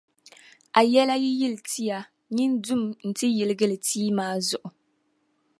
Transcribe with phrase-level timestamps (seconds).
[0.79, 1.97] A yɛla yi yili tia
[2.35, 4.69] nyin’ dum’ nti yiligi li tia maa zuɣu.